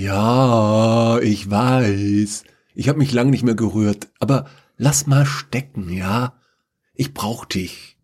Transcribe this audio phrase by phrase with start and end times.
[0.00, 2.44] Ja, ich weiß.
[2.76, 6.40] Ich habe mich lang nicht mehr gerührt, aber lass mal stecken, ja?
[6.94, 7.96] Ich brauch dich.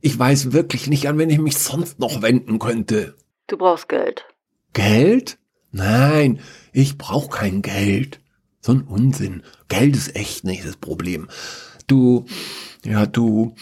[0.00, 3.18] Ich weiß wirklich nicht, an wen ich mich sonst noch wenden könnte.
[3.48, 4.24] Du brauchst Geld.
[4.72, 5.36] Geld?
[5.72, 6.40] Nein,
[6.72, 8.20] ich brauch kein Geld.
[8.62, 9.42] So ein Unsinn.
[9.68, 11.28] Geld ist echt nicht das Problem.
[11.86, 12.24] Du,
[12.82, 13.54] ja, du,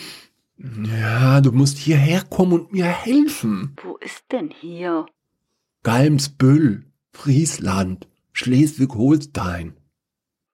[0.57, 3.75] ja, du musst hierher kommen und mir helfen.
[3.83, 5.07] Wo ist denn hier?
[5.83, 9.77] Galmsbüll, Friesland, Schleswig-Holstein.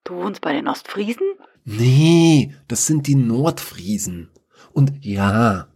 [0.05, 1.27] Du wohnst bei den Ostfriesen?
[1.65, 4.31] Nee, das sind die Nordfriesen.
[4.73, 5.69] Und ja.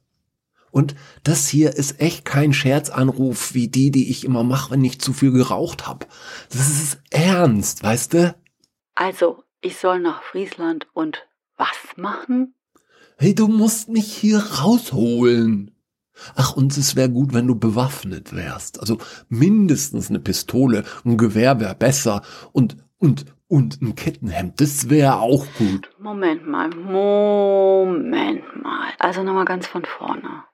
[0.70, 5.00] Und das hier ist echt kein Scherzanruf wie die, die ich immer mache, wenn ich
[5.00, 6.06] zu viel geraucht hab.
[6.50, 8.36] Das ist ernst, weißt du?
[8.94, 11.26] Also, ich soll nach Friesland und
[11.56, 12.54] was machen?
[13.16, 15.73] Hey, du musst mich hier rausholen.
[16.36, 18.80] Ach, und es wäre gut, wenn du bewaffnet wärst.
[18.80, 25.20] Also mindestens eine Pistole, ein Gewehr wäre besser und, und, und ein Kettenhemd, das wäre
[25.20, 25.90] auch gut.
[25.98, 28.88] Moment mal, Moment mal.
[28.98, 30.44] Also nochmal ganz von vorne.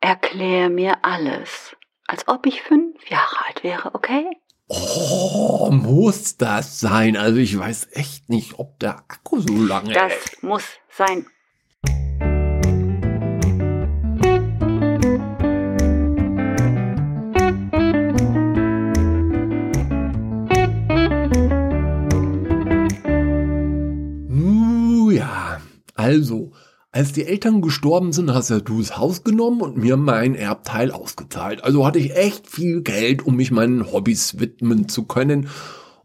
[0.00, 1.76] Erklär mir alles.
[2.06, 4.26] Als ob ich fünf Jahre alt wäre, okay?
[4.68, 7.16] Oh, muss das sein?
[7.16, 10.42] Also ich weiß echt nicht, ob der Akku so lange Das hält.
[10.42, 11.26] muss sein.
[27.00, 30.90] Als die Eltern gestorben sind, hast ja du das Haus genommen und mir mein Erbteil
[30.90, 31.64] ausgezahlt.
[31.64, 35.48] Also hatte ich echt viel Geld, um mich meinen Hobbys widmen zu können.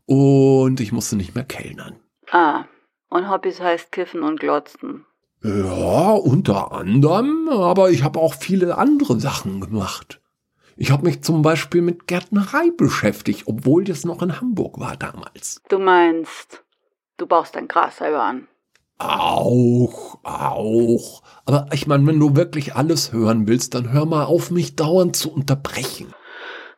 [0.05, 1.99] Und ich musste nicht mehr kellnern.
[2.31, 2.63] Ah,
[3.09, 5.05] und Hobbys heißt Kiffen und Glotzen.
[5.43, 10.21] Ja, unter anderem, aber ich habe auch viele andere Sachen gemacht.
[10.77, 15.61] Ich habe mich zum Beispiel mit Gärtnerei beschäftigt, obwohl das noch in Hamburg war damals.
[15.67, 16.63] Du meinst,
[17.17, 18.47] du baust dein Gras selber an.
[18.97, 21.21] Auch, auch.
[21.45, 25.16] Aber ich meine, wenn du wirklich alles hören willst, dann hör mal auf, mich dauernd
[25.16, 26.13] zu unterbrechen.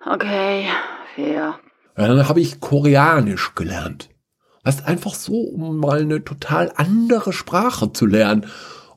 [0.06, 0.66] Okay,
[1.16, 1.60] fair.
[1.98, 4.10] Ja, dann habe ich Koreanisch gelernt.
[4.64, 8.48] Weißt einfach so, um mal eine total andere Sprache zu lernen.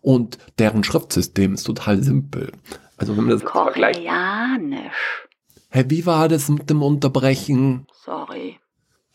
[0.01, 2.53] Und deren Schriftsystem ist total simpel.
[2.97, 3.45] Also wenn man das.
[3.45, 5.29] Koreanisch.
[5.71, 7.87] Hä, wie war das mit dem Unterbrechen?
[8.05, 8.59] Sorry.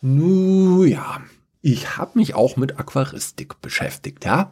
[0.02, 1.22] Nu ja,
[1.66, 4.52] ich habe mich auch mit Aquaristik beschäftigt, ja.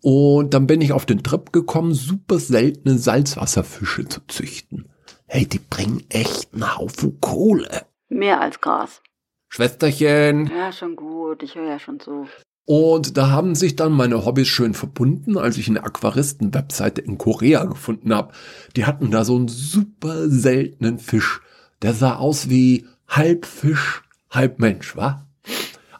[0.00, 4.88] Und dann bin ich auf den Trip gekommen, super seltene Salzwasserfische zu züchten.
[5.26, 7.84] Hey, die bringen echt einen Haufen Kohle.
[8.08, 9.02] Mehr als Gras.
[9.48, 10.46] Schwesterchen.
[10.46, 11.42] Ja, schon gut.
[11.42, 12.26] Ich höre ja schon zu.
[12.64, 17.64] Und da haben sich dann meine Hobbys schön verbunden, als ich eine Aquaristen-Webseite in Korea
[17.64, 18.32] gefunden habe.
[18.76, 21.42] Die hatten da so einen super seltenen Fisch.
[21.82, 25.25] Der sah aus wie halb Fisch, halb Mensch, wa?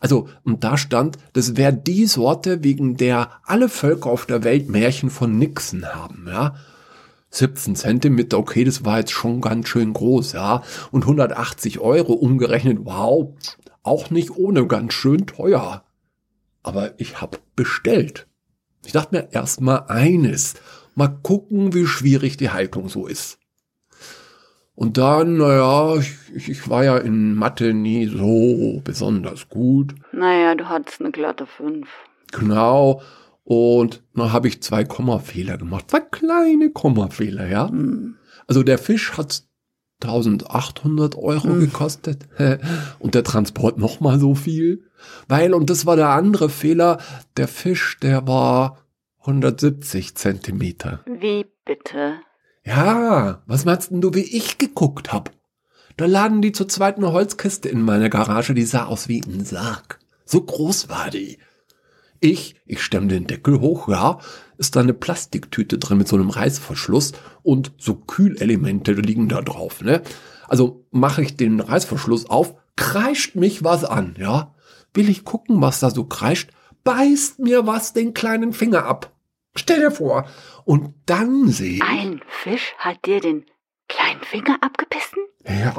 [0.01, 4.69] Also, und da stand, das wäre die Sorte, wegen der alle Völker auf der Welt
[4.69, 6.55] Märchen von Nixon haben, ja.
[7.31, 10.63] 17 Zentimeter, okay, das war jetzt schon ganz schön groß, ja.
[10.91, 13.35] Und 180 Euro umgerechnet, wow,
[13.83, 15.85] auch nicht ohne, ganz schön teuer.
[16.63, 18.27] Aber ich hab bestellt.
[18.85, 20.55] Ich dachte mir erstmal eines,
[20.95, 23.39] mal gucken, wie schwierig die Haltung so ist.
[24.77, 29.95] Und dann, naja, ich, ich war ja in Mathe nie so besonders gut.
[30.13, 31.89] Naja, du hattest eine glatte 5.
[32.33, 33.01] Genau.
[33.43, 35.91] Und dann habe ich zwei Kommafehler gemacht.
[35.91, 37.71] Zwei kleine Kommafehler, ja.
[38.47, 39.45] Also der Fisch hat
[40.03, 42.29] 1800 Euro gekostet
[42.99, 44.85] und der Transport noch mal so viel.
[45.27, 46.99] Weil, und das war der andere Fehler,
[47.39, 48.85] der Fisch, der war
[49.21, 51.01] 170 Zentimeter.
[51.07, 52.21] Wie bitte?
[52.67, 55.31] Ja, was meinst denn du, wie ich geguckt hab?
[55.97, 60.01] Da laden die zur zweiten Holzkiste in meiner Garage, die sah aus wie ein Sarg.
[60.25, 61.39] So groß war die.
[62.19, 64.19] Ich, ich stemme den Deckel hoch, ja,
[64.59, 67.13] ist da eine Plastiktüte drin mit so einem Reißverschluss
[67.45, 70.03] und so Kühlelemente liegen da drauf, ne?
[70.49, 74.55] Also mache ich den Reißverschluss auf, kreischt mich was an, ja?
[74.93, 76.51] Will ich gucken, was da so kreischt,
[76.83, 79.13] beißt mir was den kleinen Finger ab.
[79.57, 80.29] Stell dir vor.
[80.65, 81.83] Und dann sehe ich.
[81.83, 83.47] Ein Fisch hat dir den
[83.89, 85.19] kleinen Finger abgebissen?
[85.45, 85.77] Ja,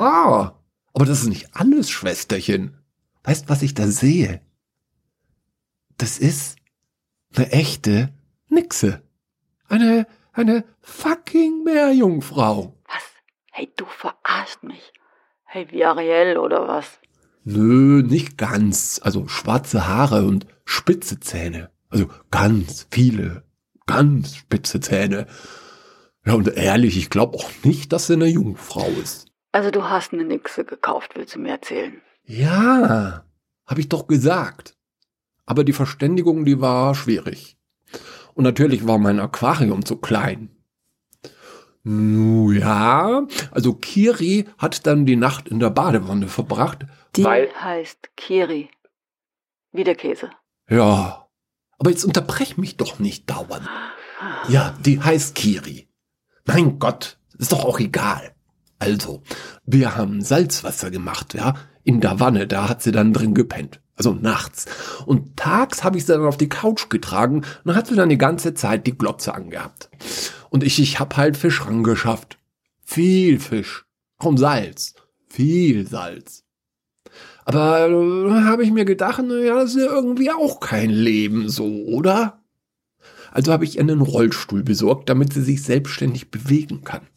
[0.94, 2.78] aber das ist nicht alles, Schwesterchen.
[3.24, 4.42] Weißt, was ich da sehe?
[5.98, 6.58] Das ist
[7.36, 8.14] eine echte
[8.50, 9.02] Nixe.
[9.68, 12.76] Eine, eine fucking Meerjungfrau.
[12.86, 13.04] Was?
[13.52, 14.94] Hey, du verarschst mich.
[15.44, 17.00] Hey, wie Ariel oder was?
[17.44, 19.00] Nö, nicht ganz.
[19.04, 21.72] Also schwarze Haare und spitze Zähne.
[21.90, 23.44] Also ganz viele,
[23.88, 25.26] ganz spitze Zähne.
[26.26, 29.32] Ja, und ehrlich, ich glaube auch nicht, dass sie eine Jungfrau ist.
[29.52, 32.02] Also du hast eine Nixe gekauft, willst du mir erzählen?
[32.26, 33.24] Ja,
[33.66, 34.76] habe ich doch gesagt.
[35.46, 37.58] Aber die Verständigung, die war schwierig.
[38.34, 40.50] Und natürlich war mein Aquarium zu klein.
[41.84, 46.86] Nu ja, also Kiri hat dann die Nacht in der Badewanne verbracht.
[47.16, 48.70] Die weil, heißt Kiri.
[49.72, 50.30] Wie der Käse.
[50.70, 51.27] ja,
[51.78, 53.68] aber jetzt unterbrech mich doch nicht dauernd.
[54.50, 55.88] Ja, die heißt Kiri.
[56.46, 58.34] Mein Gott, ist doch auch egal.
[58.80, 59.24] Also,
[59.66, 63.82] wir haben Salzwasser gemacht, ja, in der Wanne, da hat sie dann drin gepennt.
[63.96, 64.66] Also nachts.
[65.06, 68.10] Und tags habe ich sie dann auf die Couch getragen und dann hat sie dann
[68.10, 69.90] die ganze Zeit die Glotze angehabt.
[70.50, 72.38] Und ich, ich hab halt Fisch rangeschafft.
[72.84, 73.86] Viel Fisch.
[74.20, 74.94] Und Salz.
[75.28, 76.44] Viel Salz.
[77.48, 81.48] Aber äh, habe ich mir gedacht, na ja, das ist ja irgendwie auch kein Leben
[81.48, 82.44] so, oder?
[83.32, 87.08] Also habe ich ihr einen Rollstuhl besorgt, damit sie sich selbstständig bewegen kann.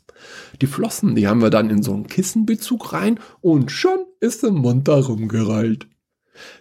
[0.61, 4.53] Die Flossen, die haben wir dann in so einen Kissenbezug rein und schon ist sie
[4.53, 5.89] munter rumgereilt.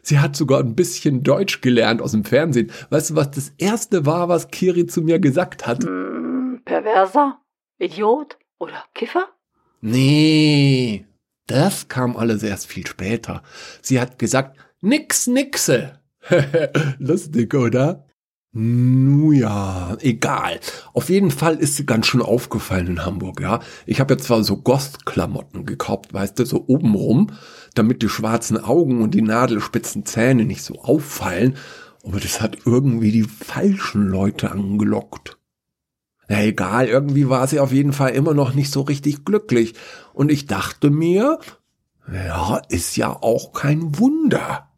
[0.01, 2.71] Sie hat sogar ein bisschen Deutsch gelernt aus dem Fernsehen.
[2.89, 5.83] Weißt du, was das erste war, was Kiri zu mir gesagt hat?
[5.83, 7.37] Hm, Perverser?
[7.77, 8.39] Idiot?
[8.57, 9.27] Oder Kiffer?
[9.81, 11.05] Nee,
[11.49, 13.41] das kam alles erst viel später.
[13.81, 15.99] Sie hat gesagt, nix, nixe.
[16.99, 18.05] Lustig, oder?
[18.51, 20.59] Nu ja, egal.
[20.93, 23.59] Auf jeden Fall ist sie ganz schön aufgefallen in Hamburg, ja.
[23.85, 27.27] Ich habe ja zwar so Ghost-Klamotten gekauft, weißt du, so obenrum,
[27.75, 31.57] damit die schwarzen Augen und die nadelspitzen Zähne nicht so auffallen,
[32.03, 35.38] aber das hat irgendwie die falschen Leute angelockt.
[36.29, 39.73] Na egal, irgendwie war sie auf jeden Fall immer noch nicht so richtig glücklich.
[40.13, 41.39] Und ich dachte mir,
[42.11, 44.69] ja, ist ja auch kein Wunder.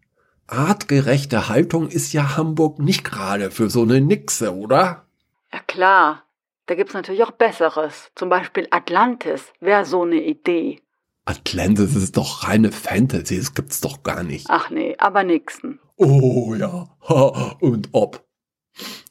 [0.48, 5.06] Artgerechte Haltung ist ja Hamburg nicht gerade für so eine Nixe, oder?
[5.52, 6.24] Ja klar.
[6.68, 8.12] Da gibt's natürlich auch Besseres.
[8.16, 10.80] Zum Beispiel Atlantis wäre so eine Idee.
[11.26, 14.48] Atlantis ist doch reine Fantasy, das gibt's doch gar nicht.
[14.50, 15.80] Ach nee, aber nixen.
[15.98, 18.26] Oh ja, ha, und ob.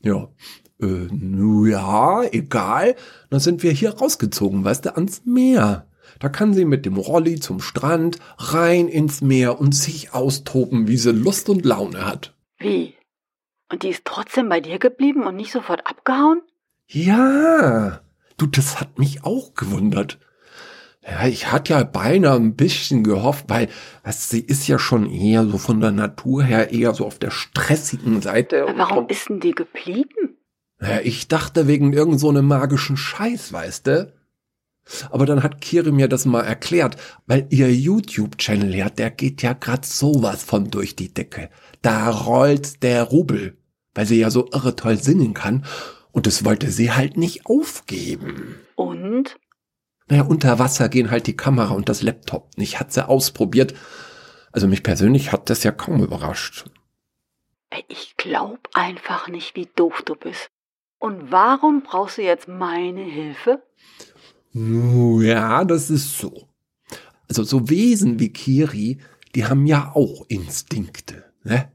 [0.00, 0.28] Ja,
[0.80, 2.96] äh, nu ja, egal.
[3.30, 5.86] Dann sind wir hier rausgezogen, weißt du, ans Meer.
[6.18, 10.96] Da kann sie mit dem Rolli zum Strand, rein ins Meer und sich austoben, wie
[10.96, 12.34] sie Lust und Laune hat.
[12.58, 12.94] Wie?
[13.70, 16.42] Und die ist trotzdem bei dir geblieben und nicht sofort abgehauen?
[16.86, 18.00] Ja,
[18.36, 20.18] du, das hat mich auch gewundert.
[21.02, 23.68] Ja, ich hatte ja beinahe ein bisschen gehofft, weil
[24.04, 27.30] weißt, sie ist ja schon eher so von der Natur her eher so auf der
[27.30, 28.64] stressigen Seite.
[28.64, 30.36] Aber Warum ist denn die geblieben?
[31.04, 34.12] Ich dachte wegen irgend so einem magischen Scheiß, weißt du?
[35.10, 36.96] Aber dann hat Kiri mir das mal erklärt,
[37.26, 41.50] weil ihr YouTube-Channel, ja, der geht ja grad sowas von durch die Decke.
[41.82, 43.56] Da rollt der Rubel,
[43.94, 45.64] weil sie ja so irre toll singen kann.
[46.12, 48.56] Und das wollte sie halt nicht aufgeben.
[48.74, 49.38] Und?
[50.08, 52.80] Naja, unter Wasser gehen halt die Kamera und das Laptop nicht.
[52.80, 53.74] Hat sie ausprobiert.
[54.50, 56.64] Also mich persönlich hat das ja kaum überrascht.
[57.86, 60.50] Ich glaub einfach nicht, wie doof du bist.
[61.00, 63.62] Und warum brauchst du jetzt meine Hilfe?
[64.52, 66.47] Ja, das ist so.
[67.26, 69.00] Also so Wesen wie Kiri,
[69.35, 71.73] die haben ja auch Instinkte, ne?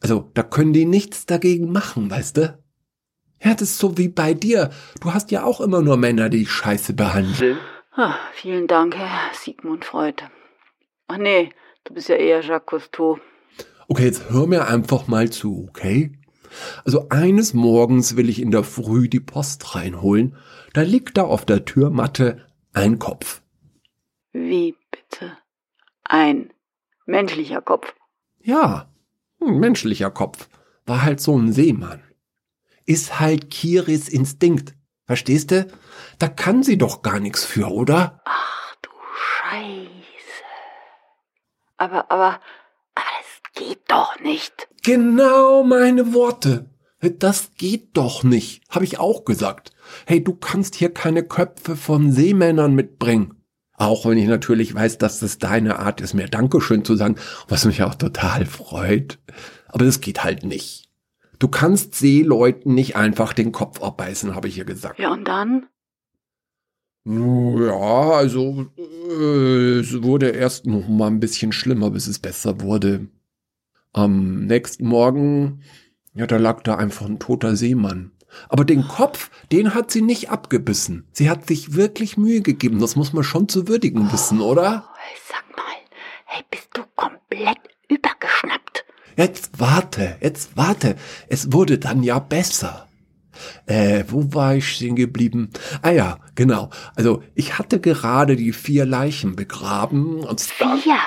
[0.00, 2.58] Also da können die nichts dagegen machen, weißt du?
[3.42, 4.70] Ja, das ist so wie bei dir.
[5.00, 7.58] Du hast ja auch immer nur Männer, die scheiße behandeln.
[7.92, 10.24] Ah, vielen Dank, Herr Sigmund Freud.
[11.06, 11.50] Ach nee,
[11.84, 13.20] du bist ja eher Jacques Cousteau.
[13.86, 16.18] Okay, jetzt hör mir einfach mal zu, okay?
[16.84, 20.36] Also eines Morgens will ich in der Früh die Post reinholen.
[20.72, 23.42] Da liegt da auf der Türmatte ein Kopf.
[24.32, 25.36] Wie bitte?
[26.04, 26.52] Ein
[27.06, 27.94] menschlicher Kopf.
[28.40, 28.88] Ja,
[29.40, 30.48] ein menschlicher Kopf.
[30.86, 32.02] War halt so ein Seemann.
[32.84, 34.74] Ist halt Kiris Instinkt.
[35.06, 35.66] Verstehst du?
[36.18, 38.20] Da kann sie doch gar nichts für, oder?
[38.24, 39.88] Ach du Scheiße.
[41.76, 42.40] Aber, aber,
[42.94, 44.68] aber das geht doch nicht.
[44.84, 46.70] Genau meine Worte.
[47.00, 49.72] Das geht doch nicht, habe ich auch gesagt.
[50.06, 53.34] Hey, du kannst hier keine Köpfe von Seemännern mitbringen.
[53.76, 57.16] Auch wenn ich natürlich weiß, dass das deine Art ist, mir Dankeschön zu sagen,
[57.48, 59.18] was mich auch total freut.
[59.68, 60.90] Aber das geht halt nicht.
[61.38, 64.98] Du kannst Seeleuten nicht einfach den Kopf abbeißen, habe ich ihr gesagt.
[64.98, 65.66] Ja, und dann?
[67.04, 72.60] Nu, Ja, also äh, es wurde erst noch mal ein bisschen schlimmer, bis es besser
[72.60, 73.08] wurde.
[73.94, 75.62] Am nächsten Morgen,
[76.14, 78.10] ja, da lag da einfach ein toter Seemann.
[78.48, 81.06] Aber den Kopf, den hat sie nicht abgebissen.
[81.12, 82.80] Sie hat sich wirklich Mühe gegeben.
[82.80, 84.84] Das muss man schon zu würdigen wissen, oder?
[84.88, 85.74] Oh, sag mal,
[86.24, 87.58] hey, bist du komplett
[87.88, 88.84] übergeschnappt?
[89.16, 90.96] Jetzt warte, jetzt warte.
[91.28, 92.88] Es wurde dann ja besser.
[93.66, 95.50] Äh, wo war ich stehen geblieben?
[95.82, 96.70] Ah ja, genau.
[96.96, 100.98] Also ich hatte gerade die vier Leichen begraben und Vier?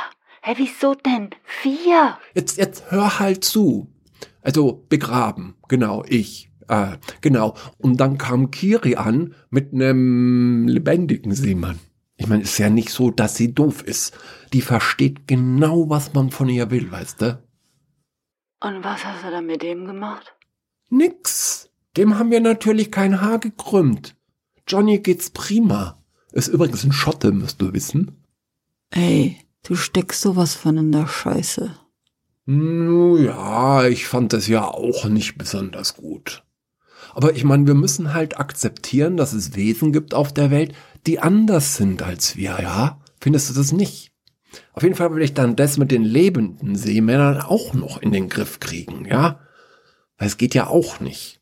[0.47, 1.31] Hä, wieso denn?
[1.43, 2.17] Vier?
[2.33, 3.91] Jetzt, jetzt hör halt zu.
[4.41, 6.49] Also begraben, genau, ich.
[6.69, 7.55] Äh, genau.
[7.79, 11.79] Und dann kam Kiri an mit einem lebendigen Seemann.
[12.15, 14.17] Ich meine, ist ja nicht so, dass sie doof ist.
[14.53, 17.43] Die versteht genau, was man von ihr will, weißt du?
[18.61, 20.33] Und was hast du dann mit dem gemacht?
[20.89, 21.69] Nix.
[21.97, 24.15] Dem haben wir natürlich kein Haar gekrümmt.
[24.65, 26.01] Johnny geht's prima.
[26.31, 28.23] Ist übrigens ein Schotte, musst du wissen.
[28.91, 31.71] Ey, du steckst sowas von in der Scheiße.
[32.45, 36.43] Nu ja, ich fand das ja auch nicht besonders gut.
[37.13, 40.73] Aber ich meine, wir müssen halt akzeptieren, dass es Wesen gibt auf der Welt,
[41.05, 43.01] die anders sind als wir, ja?
[43.19, 44.11] Findest du das nicht?
[44.73, 48.29] Auf jeden Fall will ich dann das mit den lebenden Seemännern auch noch in den
[48.29, 49.39] Griff kriegen, ja?
[50.17, 51.41] Weil es geht ja auch nicht.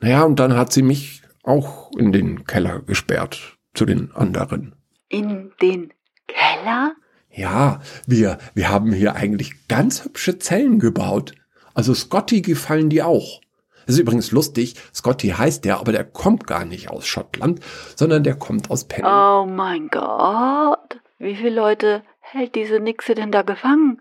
[0.00, 4.74] Naja, und dann hat sie mich auch in den Keller gesperrt zu den anderen.
[5.08, 5.92] In den
[6.26, 6.94] Keller?
[7.36, 11.34] Ja, wir, wir haben hier eigentlich ganz hübsche Zellen gebaut.
[11.74, 13.42] Also Scotty gefallen die auch.
[13.84, 17.60] Das ist übrigens lustig, Scotty heißt der, aber der kommt gar nicht aus Schottland,
[17.94, 19.04] sondern der kommt aus Penn.
[19.04, 20.98] Oh mein Gott.
[21.18, 24.00] Wie viele Leute hält diese Nixe denn da gefangen?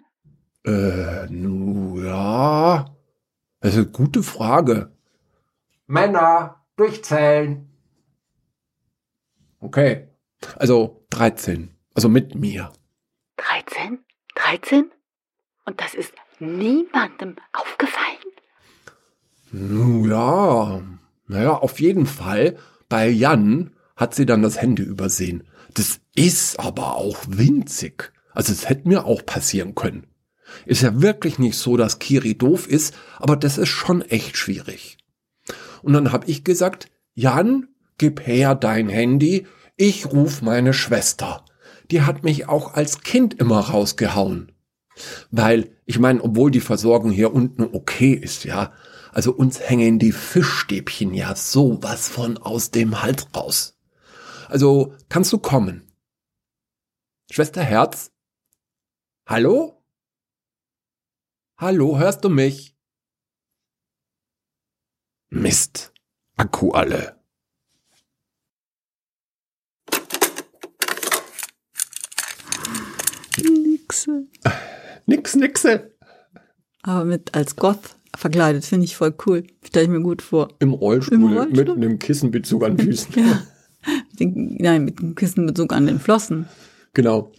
[0.65, 2.85] Äh, nu ja.
[3.59, 4.91] Das ist eine gute Frage.
[5.87, 7.69] Männer, durchzählen.
[9.59, 10.07] Okay.
[10.55, 11.75] Also 13.
[11.93, 12.71] Also mit mir.
[13.65, 13.99] 13?
[14.35, 14.91] 13?
[15.65, 18.05] Und das ist niemandem aufgefallen?
[19.51, 20.81] Nu ja.
[21.27, 22.57] Naja, auf jeden Fall.
[22.89, 25.47] Bei Jan hat sie dann das Handy übersehen.
[25.73, 28.11] Das ist aber auch winzig.
[28.33, 30.07] Also es hätte mir auch passieren können.
[30.65, 34.97] Ist ja wirklich nicht so, dass Kiri doof ist, aber das ist schon echt schwierig.
[35.81, 41.43] Und dann habe ich gesagt, Jan, gib her dein Handy, ich ruf meine Schwester.
[41.91, 44.51] Die hat mich auch als Kind immer rausgehauen.
[45.29, 48.73] Weil, ich meine, obwohl die Versorgung hier unten okay ist, ja,
[49.11, 53.77] also uns hängen die Fischstäbchen ja sowas von aus dem Hals raus.
[54.47, 55.91] Also, kannst du kommen?
[57.31, 58.11] Schwester Herz?
[59.27, 59.83] Hallo?
[61.57, 62.75] Hallo, hörst du mich?
[65.29, 65.93] Mist.
[66.37, 67.24] Akku alle.
[73.95, 74.27] Nixe.
[75.05, 75.91] Nix, nixe.
[76.83, 79.43] Aber mit als Goth verkleidet, finde ich voll cool.
[79.63, 80.49] Stelle ich mir gut vor.
[80.59, 81.65] Im Rollstuhl, Im Rollstuhl?
[81.65, 83.13] mit einem Kissenbezug an Füßen.
[83.25, 83.41] Ja.
[84.19, 86.47] Den, nein, mit dem Kissenbezug an den Flossen.
[86.95, 87.31] Genau.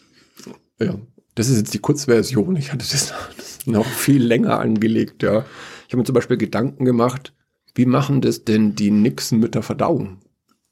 [0.78, 0.94] Ja.
[1.34, 2.54] Das ist jetzt die Kurzversion.
[2.54, 3.12] Ich hatte das
[3.66, 5.44] noch viel länger angelegt, ja.
[5.86, 7.34] Ich habe mir zum Beispiel Gedanken gemacht,
[7.74, 10.18] wie machen das denn die Nixen mit der Verdauung?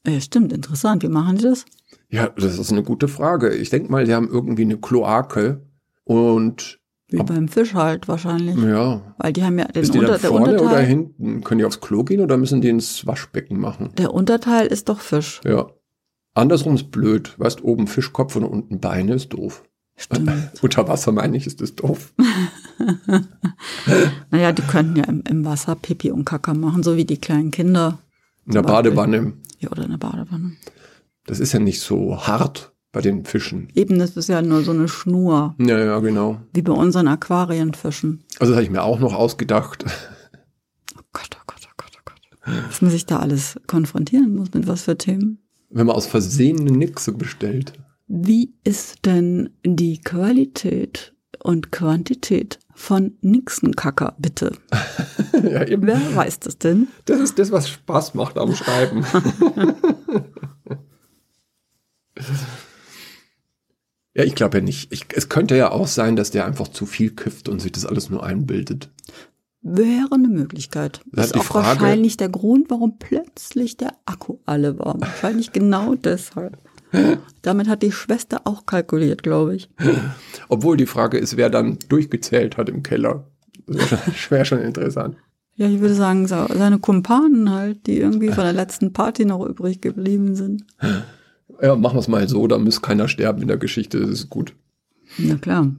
[0.07, 1.03] Ja, stimmt, interessant.
[1.03, 1.65] Wie machen die das?
[2.09, 3.53] Ja, das ist eine gute Frage.
[3.53, 5.61] Ich denke mal, die haben irgendwie eine Kloake
[6.05, 8.55] und Wie beim Fisch halt wahrscheinlich.
[8.57, 9.01] ja.
[9.17, 10.85] Weil die haben ja den Ist die Unter, dann vorne oder Unterteil.
[10.85, 11.43] hinten?
[11.43, 13.91] Können die aufs Klo gehen oder müssen die ins Waschbecken machen?
[13.97, 15.41] Der Unterteil ist doch Fisch.
[15.43, 15.67] Ja.
[16.33, 17.33] Andersrum ist blöd.
[17.37, 19.63] Weißt, oben Fischkopf und unten Beine ist doof.
[19.97, 20.31] Stimmt.
[20.61, 22.13] Unter Wasser meine ich, ist das doof.
[24.31, 27.51] naja, die könnten ja im, im Wasser Pipi und Kaka machen, so wie die kleinen
[27.51, 27.99] Kinder.
[28.45, 28.63] In der.
[28.63, 29.33] Badewanne.
[29.59, 30.53] Ja, oder in der Badewanne.
[31.25, 33.67] Das ist ja nicht so hart bei den Fischen.
[33.75, 36.39] Eben, das ist ja nur so eine Schnur, Ja, ja, genau.
[36.53, 38.23] wie bei unseren Aquarienfischen.
[38.39, 39.83] Also das habe ich mir auch noch ausgedacht.
[40.97, 42.21] Oh Gott, oh Gott, oh Gott, oh Gott.
[42.69, 45.39] Was man sich da alles konfrontieren muss, mit was für Themen.
[45.69, 47.73] Wenn man aus Versehen eine Nixe bestellt.
[48.07, 54.53] Wie ist denn die Qualität und Quantität von Nixenkacker, bitte?
[55.43, 55.85] ja, eben.
[55.85, 56.87] Wer weiß das denn?
[57.03, 59.05] Das ist das, was Spaß macht am Schreiben.
[64.15, 64.91] ja, ich glaube ja nicht.
[64.91, 67.85] Ich, es könnte ja auch sein, dass der einfach zu viel kifft und sich das
[67.85, 68.89] alles nur einbildet.
[69.61, 71.01] Wäre eine Möglichkeit.
[71.11, 74.99] Das Das ist auch Frage- wahrscheinlich der Grund, warum plötzlich der Akku alle war.
[75.01, 76.57] Wahrscheinlich genau deshalb.
[77.41, 79.69] Damit hat die Schwester auch kalkuliert, glaube ich.
[80.49, 83.25] Obwohl die Frage ist, wer dann durchgezählt hat im Keller.
[84.29, 85.17] Wäre schon, interessant.
[85.55, 89.81] Ja, ich würde sagen, seine Kumpanen halt, die irgendwie von der letzten Party noch übrig
[89.81, 90.63] geblieben sind.
[91.65, 94.29] Ja, machen wir es mal so, da muss keiner sterben in der Geschichte, das ist
[94.29, 94.53] gut.
[95.17, 95.75] Na klar.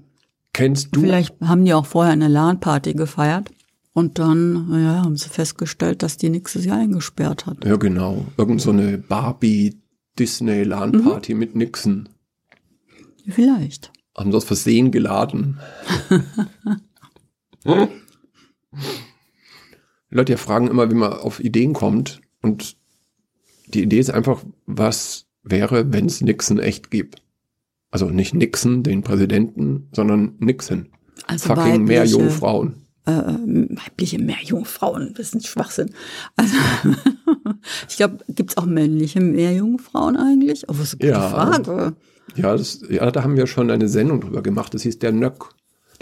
[0.53, 1.01] Kennst du?
[1.01, 3.51] Vielleicht haben die auch vorher eine LAN-Party gefeiert
[3.93, 7.65] und dann ja, haben sie festgestellt, dass die nächstes Jahr eingesperrt hat.
[7.65, 8.27] Ja, genau.
[8.37, 9.81] Irgend so eine Barbie
[10.19, 12.09] Disneyland Party mit Nixon.
[13.29, 13.93] Vielleicht.
[14.19, 15.61] Haben sie aus Versehen geladen.
[20.11, 22.21] Leute ja fragen immer, wie man auf Ideen kommt.
[22.43, 22.77] Und
[23.69, 27.23] die Idee ist einfach, was wäre, wenn es Nixon echt gibt?
[27.91, 30.89] Also nicht Nixon, den Präsidenten, sondern Nixon.
[31.27, 32.75] Also Fucking weibliche- Meerjungfrauen.
[33.07, 35.91] äh, weibliche Meerjungfrauen, das ist ein Schwachsinn.
[36.37, 36.55] Also,
[37.89, 40.65] ich glaube, gibt's auch männliche Meerjungfrauen eigentlich?
[40.69, 41.29] Oh, was eine gute Ja.
[41.29, 41.93] Frage.
[42.35, 44.75] Ja, das, ja, da haben wir schon eine Sendung drüber gemacht.
[44.75, 45.51] Das hieß der Nöck.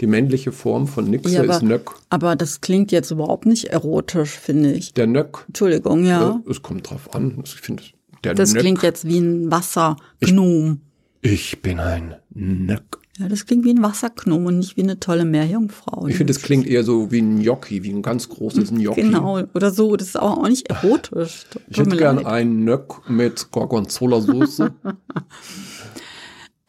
[0.01, 1.91] Die männliche Form von Nixe Ja, ist Nöck.
[2.09, 4.93] aber das klingt jetzt überhaupt nicht erotisch, finde ich.
[4.93, 5.45] Der Nöck.
[5.47, 6.41] Entschuldigung, ja.
[6.45, 7.39] Äh, es kommt drauf an.
[7.45, 7.83] Ich finde,
[8.25, 8.61] der Das Nöck.
[8.61, 10.81] klingt jetzt wie ein Wassergnom.
[11.21, 12.99] Ich bin ein Nöck.
[13.17, 16.05] Ja, das klingt wie ein Wassergnom und nicht wie eine tolle Meerjungfrau.
[16.07, 19.01] Ich finde, es klingt eher so wie ein Gnocchi, wie ein ganz großes Gnocchi.
[19.03, 19.95] Genau, oder so.
[19.95, 21.45] Das ist auch, auch nicht erotisch.
[21.49, 22.25] Tut Ich hätte gern leid.
[22.25, 24.73] einen Nöck mit Gorgonzola-Soße.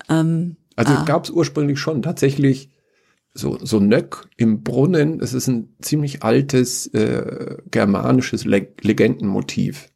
[0.09, 2.71] Ähm, Also gab es ursprünglich schon tatsächlich
[3.35, 5.21] so, so Nöck im Brunnen.
[5.21, 9.89] Es ist ein ziemlich altes äh, germanisches Le Legendenmotiv.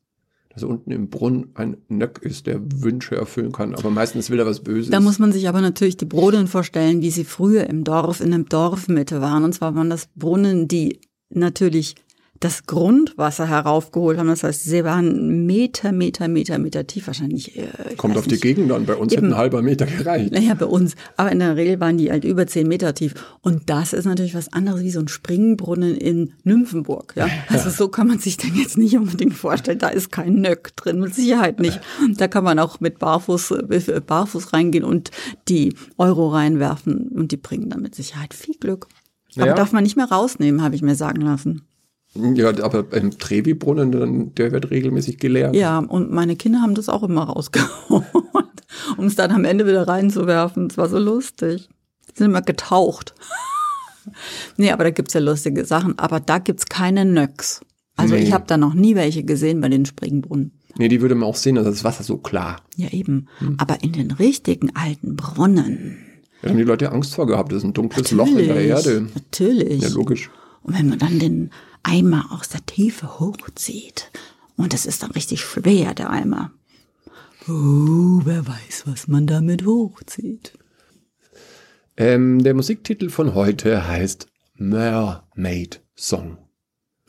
[0.53, 3.75] Dass unten im Brunnen ein Nöck ist, der Wünsche erfüllen kann.
[3.75, 4.91] Aber meistens will er was Böses.
[4.91, 8.35] Da muss man sich aber natürlich die Brunnen vorstellen, wie sie früher im Dorf, in
[8.35, 9.45] einem Dorfmitte waren.
[9.45, 11.95] Und zwar waren das Brunnen, die natürlich
[12.41, 14.29] das Grundwasser heraufgeholt haben.
[14.29, 17.07] Das heißt, sie waren Meter, Meter, Meter, Meter tief.
[17.07, 17.59] Wahrscheinlich.
[17.59, 17.69] Äh,
[17.99, 18.43] Kommt auf die nicht.
[18.43, 18.87] Gegend an.
[18.87, 19.35] Bei uns hätte Eben.
[19.35, 20.33] ein halber Meter gereicht.
[20.33, 20.95] Naja, bei uns.
[21.19, 23.13] Aber in der Regel waren die halt über zehn Meter tief.
[23.43, 27.13] Und das ist natürlich was anderes wie so ein Springbrunnen in Nymphenburg.
[27.17, 27.29] Ja?
[27.49, 29.79] Also so kann man sich den jetzt nicht unbedingt vorstellen.
[29.79, 31.79] Da ist kein Nöck drin, mit Sicherheit nicht.
[32.17, 35.11] Da kann man auch mit Barfuß, äh, Barfuß reingehen und
[35.49, 37.09] die Euro reinwerfen.
[37.09, 38.89] Und die bringen dann mit Sicherheit viel Glück.
[39.37, 39.55] Aber Ja.
[39.55, 41.63] darf man nicht mehr rausnehmen, habe ich mir sagen lassen.
[42.15, 45.55] Ja, aber beim Trevi-Brunnen, dann- der wird regelmäßig geleert.
[45.55, 48.05] Ja, und meine Kinder haben das auch immer rausgeholt,
[48.97, 50.67] um es dann am Ende wieder reinzuwerfen.
[50.71, 51.69] Es war so lustig.
[52.11, 53.15] Die sind immer getaucht.
[54.57, 55.99] nee, aber da gibt's ja lustige Sachen.
[55.99, 57.61] Aber da gibt's keine Nöcks.
[57.97, 58.23] Also Nee.
[58.23, 60.53] ich habe da noch nie welche gesehen bei den Springbrunnen.
[60.79, 62.57] Nee, die würde man auch sehen, ist das Wasser so klar.
[62.77, 63.27] Ja, eben.
[63.39, 63.57] Hm.
[63.59, 65.99] Aber in den richtigen alten Brunnen.
[66.43, 67.53] Da haben die Leute Angst vor gehabt.
[67.53, 69.07] Das ist ein dunkles Loch in der Erde.
[69.15, 69.83] Natürlich.
[69.83, 70.31] Ja, logisch.
[70.63, 71.51] Und wenn man dann den
[71.83, 74.11] Eimer aus der Tiefe hochzieht,
[74.57, 76.53] und es ist dann richtig schwer, der Eimer.
[77.49, 80.53] Oh, wer weiß, was man damit hochzieht.
[81.97, 86.39] Ähm, der Musiktitel von heute heißt Mermaid Song.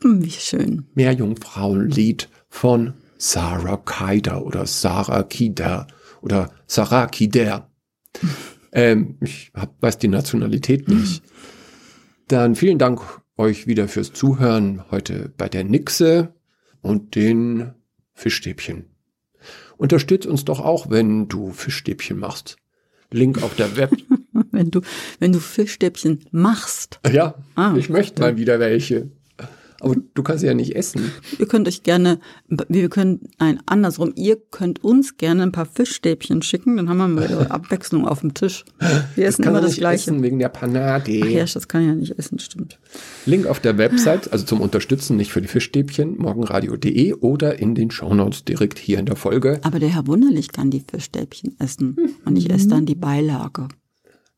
[0.00, 0.86] Hm, wie schön.
[0.94, 5.86] Meerjungfrauenlied von Sarah Kaider oder Sarah Kider
[6.22, 7.70] oder Sarah Kider.
[8.72, 11.22] ähm, ich hab, weiß die Nationalität nicht.
[12.28, 16.32] Dann vielen Dank euch wieder fürs Zuhören heute bei der Nixe
[16.80, 17.72] und den
[18.14, 18.84] Fischstäbchen.
[19.76, 22.56] Unterstütz uns doch auch, wenn du Fischstäbchen machst.
[23.10, 23.90] Link auf der Web.
[24.54, 24.82] Wenn du,
[25.18, 29.10] wenn du Fischstäbchen machst, ja, Ah, ich möchte mal wieder welche.
[29.82, 31.10] Aber du kannst ja nicht essen.
[31.38, 36.42] ihr könnt euch gerne, wir können, nein, andersrum, ihr könnt uns gerne ein paar Fischstäbchen
[36.42, 38.64] schicken, dann haben wir mal wieder Abwechslung auf dem Tisch.
[39.16, 40.10] Wir essen Kann immer das nicht Gleiche.
[40.10, 41.20] essen wegen der Panade.
[41.24, 42.78] Ach ja, das kann ich ja nicht essen, stimmt.
[43.26, 47.90] Link auf der Website, also zum Unterstützen, nicht für die Fischstäbchen, morgenradio.de oder in den
[47.90, 49.58] Shownotes direkt hier in der Folge.
[49.62, 53.68] Aber der Herr Wunderlich kann die Fischstäbchen essen und ich esse dann die Beilage.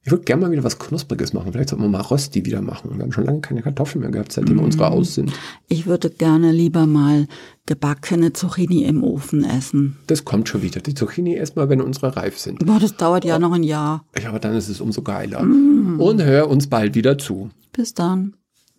[0.07, 1.53] Ich würde gerne mal wieder was Knuspriges machen.
[1.53, 2.91] Vielleicht sollten wir mal Rösti wieder machen.
[2.95, 5.33] Wir haben schon lange keine Kartoffeln mehr gehabt, seitdem unsere aus sind.
[5.67, 7.27] Ich würde gerne lieber mal
[7.65, 9.97] gebackene Zucchini im Ofen essen.
[10.07, 10.83] Das kommt schon wieder.
[10.83, 12.65] Die Zucchini erstmal, wenn unsere reif sind.
[12.67, 14.05] Boah, das dauert ja noch ein Jahr.
[14.23, 15.41] Ja, aber dann ist es umso geiler.
[15.41, 17.49] Und hör uns bald wieder zu.
[17.73, 18.35] Bis dann.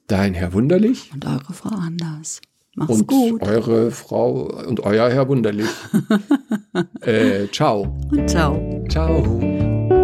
[0.07, 2.39] Dein Herr Wunderlich Und eure Frau Anders.
[2.75, 3.41] Mach's und gut.
[3.41, 5.69] eure Frau und euer Herr Wunderlich.
[7.01, 7.97] äh, ciao.
[8.11, 8.83] Und ciao.
[8.89, 9.94] Ciao.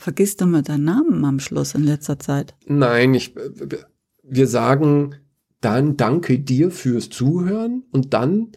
[0.00, 2.54] Vergisst du mal deinen Namen am Schluss in letzter Zeit?
[2.66, 3.34] Nein, ich,
[4.22, 5.14] wir sagen
[5.60, 8.48] dann danke dir fürs Zuhören und dann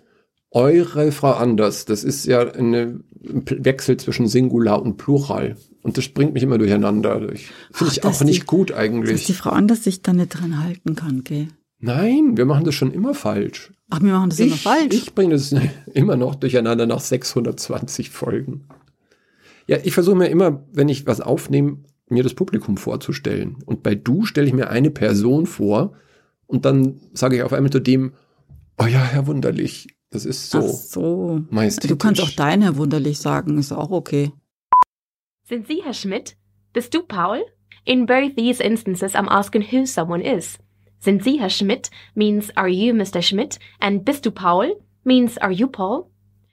[0.52, 1.84] eure Frau Anders.
[1.84, 5.58] Das ist ja eine, ein Wechsel zwischen Singular und Plural.
[5.82, 7.30] Und das bringt mich immer durcheinander.
[7.34, 9.26] Ich, Finde ich dass auch nicht die- gut Dass eigentlich.
[9.26, 11.50] die Frau anders sich da nicht dran halten kann, gell?
[11.80, 13.74] Nein, wir machen das schon immer falsch.
[13.90, 14.96] Ach, wir machen das immer Ich, falsch.
[14.96, 15.54] ich bringe das
[15.94, 18.64] immer noch durcheinander nach 620 Folgen.
[19.68, 21.78] Ja, ich versuche mir immer, wenn ich was aufnehme,
[22.10, 23.58] mir das Publikum vorzustellen.
[23.66, 25.94] Und bei du stelle ich mir eine Person vor
[26.48, 28.14] und dann sage ich auf einmal zu dem,
[28.80, 30.60] oh ja, Herr Wunderlich, das ist so.
[30.60, 31.42] Ach so.
[31.50, 31.90] majestätisch.
[31.90, 34.32] Du kannst auch deine wunderlich sagen, ist auch okay.
[35.44, 36.38] Sind Sie Herr Schmidt?
[36.74, 37.44] Bist du Paul?
[37.86, 40.58] In both these instances, I'm asking who someone is.
[41.00, 43.22] Sind Sie Herr Schmidt means are you Mr.
[43.22, 46.10] Schmidt and bist du Paul means are you Paul?